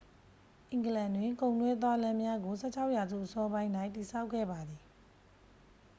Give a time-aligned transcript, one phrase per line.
[0.71, 4.81] အင်္ဂလန်တွင် ကုန်တွဲသွားလမ်းများကို 16 ရာစုအစောပိုင်း၌ တည်ဆောက်ခဲ့ပါသည်